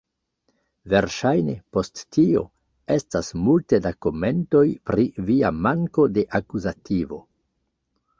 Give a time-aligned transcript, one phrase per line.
[0.91, 2.41] Verŝajne, post tio,
[2.95, 7.21] estas multe da komentoj pri via manko de akuzativo.